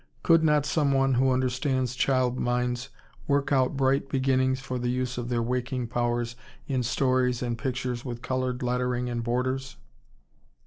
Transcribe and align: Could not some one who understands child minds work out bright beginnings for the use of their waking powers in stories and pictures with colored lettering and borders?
Could 0.23 0.43
not 0.43 0.65
some 0.65 0.93
one 0.93 1.13
who 1.13 1.29
understands 1.29 1.93
child 1.93 2.39
minds 2.39 2.89
work 3.27 3.51
out 3.51 3.77
bright 3.77 4.09
beginnings 4.09 4.59
for 4.59 4.79
the 4.79 4.89
use 4.89 5.15
of 5.19 5.29
their 5.29 5.43
waking 5.43 5.89
powers 5.89 6.35
in 6.67 6.81
stories 6.81 7.43
and 7.43 7.55
pictures 7.55 8.03
with 8.03 8.23
colored 8.23 8.63
lettering 8.63 9.11
and 9.11 9.23
borders? 9.23 9.75